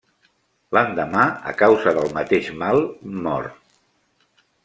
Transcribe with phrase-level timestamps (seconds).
[0.75, 2.81] L'endemà, a causa del mateix mal,
[3.27, 3.49] mor.